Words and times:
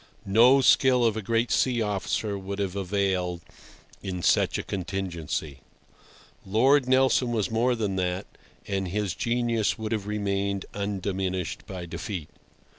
No 0.25 0.61
skill 0.61 1.05
of 1.05 1.15
a 1.15 1.21
great 1.21 1.51
sea 1.51 1.79
officer 1.79 2.35
would 2.35 2.57
have 2.57 2.75
availed 2.75 3.41
in 4.01 4.23
such 4.23 4.57
a 4.57 4.63
contingency. 4.63 5.59
Lord 6.43 6.87
Nelson 6.89 7.31
was 7.31 7.51
more 7.51 7.75
than 7.75 7.97
that, 7.97 8.25
and 8.67 8.87
his 8.87 9.13
genius 9.13 9.77
would 9.77 9.91
have 9.91 10.07
remained 10.07 10.65
undiminished 10.73 11.67
by 11.67 11.85
defeat. 11.85 12.29